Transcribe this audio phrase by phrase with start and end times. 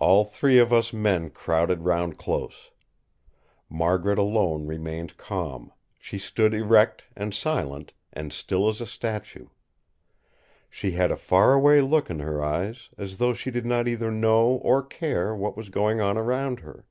[0.00, 2.72] All three of us men crowded round close.
[3.70, 9.46] Margaret alone remained calm; she stood erect and silent, and still as a statue.
[10.68, 14.10] She had a far away look in her eyes, as though she did not either
[14.10, 16.84] know or care what was going on around her.